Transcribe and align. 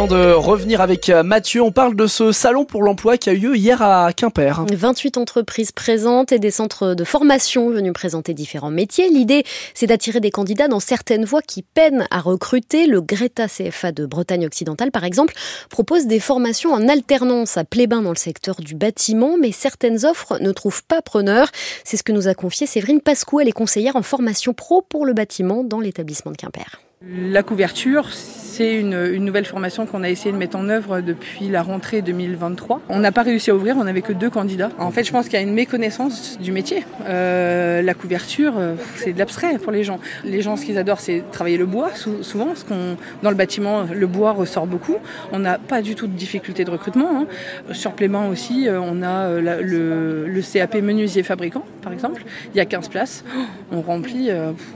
avant 0.00 0.16
de 0.16 0.32
revenir 0.32 0.80
avec 0.80 1.10
euh, 1.10 1.22
Mathieu, 1.22 1.60
on 1.60 1.72
parle 1.72 1.94
de 1.94 2.06
ce 2.06 2.32
salon 2.32 2.64
pour 2.64 2.82
l'emploi 2.82 3.18
qui 3.18 3.28
a 3.28 3.34
eu 3.34 3.38
lieu 3.38 3.56
hier 3.56 3.82
à 3.82 4.14
Quimper. 4.14 4.64
28 4.72 5.18
entreprises 5.18 5.72
présentes 5.72 6.32
et 6.32 6.38
des 6.38 6.50
centres 6.50 6.94
de 6.94 7.04
formation 7.04 7.68
venus 7.68 7.92
présenter 7.92 8.32
différents 8.32 8.70
métiers. 8.70 9.10
L'idée, 9.10 9.44
c'est 9.74 9.86
d'attirer 9.86 10.20
des 10.20 10.30
candidats 10.30 10.68
dans 10.68 10.80
certaines 10.80 11.26
voies 11.26 11.42
qui 11.42 11.62
peinent 11.62 12.06
à 12.10 12.20
recruter. 12.20 12.86
Le 12.86 13.02
Greta 13.02 13.46
CFA 13.46 13.92
de 13.92 14.06
Bretagne 14.06 14.46
occidentale, 14.46 14.90
par 14.90 15.04
exemple, 15.04 15.34
propose 15.68 16.06
des 16.06 16.18
formations 16.18 16.72
en 16.72 16.88
alternance 16.88 17.58
à 17.58 17.64
Plébin 17.64 18.00
dans 18.00 18.08
le 18.08 18.16
secteur 18.16 18.56
du 18.62 18.74
bâtiment, 18.74 19.36
mais 19.38 19.52
certaines 19.52 20.06
offres 20.06 20.38
ne 20.40 20.52
trouvent 20.52 20.84
pas 20.84 21.02
preneur. 21.02 21.50
C'est 21.84 21.98
ce 21.98 22.02
que 22.02 22.12
nous 22.12 22.26
a 22.26 22.32
confié 22.32 22.66
Séverine 22.66 23.02
Pascou. 23.02 23.40
Elle 23.40 23.48
est 23.48 23.52
conseillère 23.52 23.96
en 23.96 24.02
formation 24.02 24.54
pro 24.54 24.80
pour 24.80 25.04
le 25.04 25.12
bâtiment 25.12 25.62
dans 25.62 25.78
l'établissement 25.78 26.32
de 26.32 26.38
Quimper. 26.38 26.80
La 27.02 27.42
couverture, 27.42 28.10
c'est 28.50 28.74
une, 28.74 29.24
nouvelle 29.24 29.44
formation 29.44 29.86
qu'on 29.86 30.02
a 30.02 30.10
essayé 30.10 30.32
de 30.32 30.36
mettre 30.36 30.56
en 30.56 30.68
œuvre 30.68 31.00
depuis 31.00 31.48
la 31.48 31.62
rentrée 31.62 32.02
2023. 32.02 32.80
On 32.88 32.98
n'a 32.98 33.12
pas 33.12 33.22
réussi 33.22 33.50
à 33.50 33.54
ouvrir, 33.54 33.76
on 33.78 33.84
n'avait 33.84 34.02
que 34.02 34.12
deux 34.12 34.28
candidats. 34.28 34.70
En 34.78 34.90
fait, 34.90 35.04
je 35.04 35.12
pense 35.12 35.26
qu'il 35.26 35.34
y 35.34 35.36
a 35.36 35.40
une 35.40 35.54
méconnaissance 35.54 36.36
du 36.40 36.50
métier. 36.50 36.84
Euh, 37.08 37.80
la 37.80 37.94
couverture, 37.94 38.54
euh, 38.58 38.74
c'est 38.96 39.12
de 39.12 39.18
l'abstrait 39.18 39.58
pour 39.58 39.70
les 39.70 39.84
gens. 39.84 40.00
Les 40.24 40.42
gens, 40.42 40.56
ce 40.56 40.64
qu'ils 40.64 40.78
adorent, 40.78 41.00
c'est 41.00 41.22
travailler 41.30 41.58
le 41.58 41.66
bois, 41.66 41.90
souvent, 42.22 42.48
qu'on 42.68 42.96
dans 43.22 43.30
le 43.30 43.36
bâtiment, 43.36 43.84
le 43.84 44.06
bois 44.08 44.32
ressort 44.32 44.66
beaucoup. 44.66 44.96
On 45.30 45.38
n'a 45.38 45.58
pas 45.58 45.80
du 45.80 45.94
tout 45.94 46.08
de 46.08 46.16
difficulté 46.16 46.64
de 46.64 46.70
recrutement. 46.70 47.20
Hein. 47.20 47.26
Sur 47.72 47.92
Plément 47.92 48.28
aussi, 48.28 48.68
euh, 48.68 48.80
on 48.80 49.02
a 49.02 49.30
le, 49.30 50.26
le, 50.26 50.42
CAP 50.42 50.74
menuisier 50.82 51.22
fabricant, 51.22 51.64
par 51.82 51.92
exemple. 51.92 52.24
Il 52.52 52.58
y 52.58 52.60
a 52.60 52.64
15 52.64 52.88
places. 52.88 53.24
On 53.70 53.80
remplit, 53.80 54.30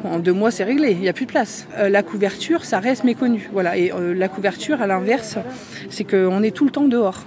en 0.05 0.21
deux 0.21 0.33
mois, 0.33 0.53
c'est 0.53 0.63
réglé. 0.65 0.93
Il 0.93 1.01
n'y 1.01 1.09
a 1.09 1.13
plus 1.13 1.27
de 1.27 1.31
place. 1.33 1.67
La 1.77 2.03
couverture, 2.05 2.65
ça 2.65 2.79
reste 2.79 3.03
méconnu. 3.03 3.49
Voilà. 3.53 3.64
Et 3.77 3.93
euh, 3.93 4.15
la 4.15 4.29
couverture, 4.29 4.81
à 4.83 4.87
l'inverse, 4.87 5.39
c'est 5.91 6.05
qu'on 6.05 6.43
est 6.43 6.51
tout 6.51 6.65
le 6.65 6.71
temps 6.71 6.89
dehors. 6.89 7.25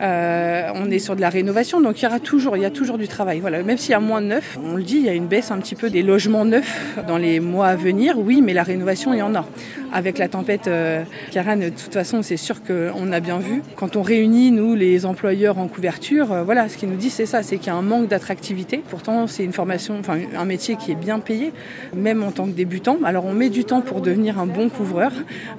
Euh, 0.00 0.68
on 0.74 0.90
est 0.90 0.98
sur 0.98 1.16
de 1.16 1.20
la 1.20 1.30
rénovation, 1.30 1.80
donc 1.80 2.00
il 2.00 2.04
y 2.04 2.08
aura 2.08 2.20
toujours, 2.20 2.56
il 2.56 2.62
y 2.62 2.66
a 2.66 2.70
toujours 2.70 2.98
du 2.98 3.08
travail. 3.08 3.40
Voilà, 3.40 3.62
même 3.62 3.78
s'il 3.78 3.92
y 3.92 3.94
a 3.94 4.00
moins 4.00 4.20
de 4.20 4.26
neuf, 4.26 4.58
on 4.62 4.76
le 4.76 4.82
dit, 4.82 4.96
il 4.96 5.04
y 5.04 5.08
a 5.08 5.14
une 5.14 5.26
baisse 5.26 5.50
un 5.50 5.58
petit 5.58 5.74
peu 5.74 5.88
des 5.88 6.02
logements 6.02 6.44
neufs 6.44 6.98
dans 7.06 7.16
les 7.16 7.40
mois 7.40 7.68
à 7.68 7.76
venir. 7.76 8.18
Oui, 8.18 8.42
mais 8.42 8.52
la 8.52 8.62
rénovation, 8.62 9.14
il 9.14 9.18
y 9.18 9.22
en 9.22 9.34
a. 9.34 9.46
Avec 9.92 10.18
la 10.18 10.28
tempête 10.28 10.66
euh, 10.68 11.02
de 11.34 11.68
toute 11.70 11.92
façon, 11.92 12.22
c'est 12.22 12.36
sûr 12.36 12.62
qu'on 12.62 13.12
a 13.12 13.20
bien 13.20 13.38
vu. 13.38 13.62
Quand 13.76 13.96
on 13.96 14.02
réunit 14.02 14.50
nous 14.50 14.74
les 14.74 15.06
employeurs 15.06 15.58
en 15.58 15.68
couverture, 15.68 16.32
euh, 16.32 16.42
voilà, 16.42 16.68
ce 16.68 16.76
qu'ils 16.76 16.88
nous 16.88 16.96
disent, 16.96 17.14
c'est 17.14 17.26
ça, 17.26 17.42
c'est 17.42 17.58
qu'il 17.58 17.68
y 17.68 17.70
a 17.70 17.74
un 17.74 17.82
manque 17.82 18.08
d'attractivité. 18.08 18.82
Pourtant, 18.88 19.26
c'est 19.26 19.44
une 19.44 19.52
formation, 19.52 19.96
enfin 19.98 20.18
un 20.36 20.44
métier 20.44 20.76
qui 20.76 20.92
est 20.92 20.96
bien 20.96 21.18
payé, 21.18 21.52
même 21.94 22.22
en 22.22 22.30
tant 22.30 22.46
que 22.46 22.50
débutant. 22.50 22.98
Alors, 23.04 23.24
on 23.24 23.32
met 23.32 23.48
du 23.48 23.64
temps 23.64 23.80
pour 23.80 24.00
devenir 24.00 24.38
un 24.38 24.46
bon 24.46 24.68
couvreur. 24.68 25.12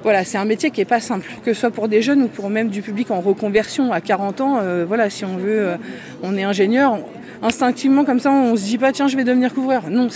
Voilà, 0.04 0.24
c'est 0.24 0.38
un 0.38 0.46
métier 0.46 0.72
qui 0.72 0.82
est 0.82 0.86
pas 0.86 1.00
simple, 1.00 1.28
que 1.44 1.54
ce 1.54 1.62
soit 1.62 1.72
pour 1.72 1.88
des 1.88 2.02
jeunes 2.02 2.24
ou 2.24 2.28
pour 2.28 2.50
même 2.50 2.70
du 2.70 2.82
public 2.82 3.12
en 3.12 3.22
reconversion 3.22 3.92
à 3.92 4.02
40 4.02 4.42
ans, 4.42 4.58
euh, 4.62 4.86
voilà, 4.88 5.10
si 5.10 5.26
on 5.26 5.38
veut, 5.38 5.70
on 6.24 6.38
est 6.38 6.44
ingénieur, 6.44 7.00
instinctivement 7.42 8.06
comme 8.06 8.20
ça, 8.20 8.32
on 8.32 8.56
se 8.56 8.64
dit 8.64 8.78
pas 8.78 8.92
tiens, 8.92 9.08
je 9.08 9.18
vais 9.18 9.24
devenir 9.24 9.54
couvreur. 9.54 9.90
Non, 9.90 10.08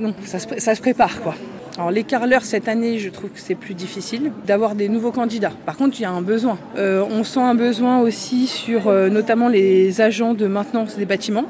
non, 0.00 0.12
ça 0.24 0.38
se, 0.38 0.46
ça 0.58 0.74
se 0.74 0.80
prépare 0.80 1.20
quoi. 1.20 1.34
Alors 1.78 1.92
les 1.92 2.02
carleurs 2.02 2.42
cette 2.42 2.66
année, 2.66 2.98
je 2.98 3.08
trouve 3.08 3.30
que 3.30 3.38
c'est 3.38 3.54
plus 3.54 3.74
difficile 3.74 4.32
d'avoir 4.44 4.74
des 4.74 4.88
nouveaux 4.88 5.12
candidats. 5.12 5.52
Par 5.64 5.76
contre, 5.76 6.00
il 6.00 6.02
y 6.02 6.06
a 6.06 6.10
un 6.10 6.22
besoin. 6.22 6.58
Euh, 6.76 7.04
on 7.08 7.22
sent 7.22 7.38
un 7.38 7.54
besoin 7.54 8.00
aussi 8.00 8.48
sur 8.48 8.88
euh, 8.88 9.08
notamment 9.10 9.46
les 9.46 10.00
agents 10.00 10.34
de 10.34 10.48
maintenance 10.48 10.96
des 10.96 11.04
bâtiments. 11.04 11.46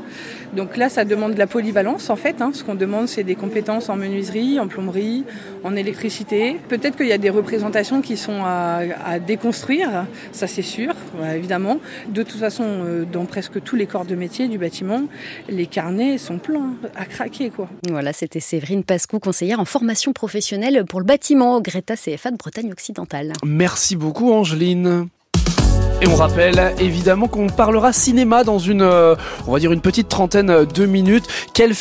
Donc 0.55 0.77
là, 0.77 0.91
ça 0.91 1.07
demande 1.07 1.33
de 1.33 1.39
la 1.39 1.47
polyvalence 1.47 2.11
en 2.11 2.17
fait. 2.17 2.43
Hein. 2.43 2.51
Ce 2.53 2.63
qu'on 2.63 2.75
demande, 2.75 3.09
c'est 3.09 3.23
des 3.23 3.37
compétences 3.37 3.89
en 3.89 3.97
menuiserie, 3.97 4.61
en 4.61 4.69
plomberie, 4.69 5.25
en 5.65 5.75
électricité. 5.77 6.59
Peut-être 6.69 6.97
qu'il 6.97 7.07
y 7.07 7.13
a 7.13 7.19
des 7.19 7.31
représentations 7.31 8.03
qui 8.03 8.19
sont 8.19 8.45
à, 8.45 8.81
à 9.07 9.19
déconstruire, 9.19 10.07
ça 10.33 10.47
c'est 10.47 10.63
sûr, 10.63 10.95
évidemment. 11.35 11.79
De 12.09 12.23
toute 12.23 12.39
façon, 12.39 12.65
euh, 12.67 13.05
dans 13.11 13.25
presque 13.25 13.63
tous 13.63 13.77
les 13.77 13.87
corps 13.87 14.05
de 14.05 14.15
métier 14.15 14.49
du 14.49 14.59
bâtiment, 14.59 15.03
les 15.49 15.67
carnets 15.67 16.19
sont 16.19 16.39
pleins 16.39 16.75
à 16.97 17.05
craquer 17.07 17.51
quoi. 17.51 17.69
Voilà, 17.89 18.13
c'était 18.13 18.41
Séverine 18.41 18.85
Pascou, 18.85 19.19
conseillère 19.19 19.61
en 19.61 19.65
formation 19.65 20.13
professionnelle 20.19 20.85
pour 20.85 20.99
le 20.99 21.07
bâtiment 21.07 21.61
Greta 21.61 21.95
CFA 21.95 22.33
de 22.33 22.37
Bretagne 22.37 22.73
occidentale. 22.73 23.35
Merci 23.45 23.95
beaucoup 23.95 24.33
Angeline. 24.33 25.09
Et 26.01 26.09
on 26.09 26.17
rappelle 26.17 26.75
évidemment 26.79 27.29
qu'on 27.29 27.49
parlera 27.49 27.93
cinéma 27.93 28.43
dans 28.43 28.59
une, 28.59 28.83
euh, 28.83 29.15
on 29.47 29.53
va 29.53 29.61
dire 29.61 29.73
une 29.73 29.81
petite 29.81 30.09
trentaine 30.09 30.65
de 30.65 30.87
minutes. 30.87 31.25
Quel 31.55 31.73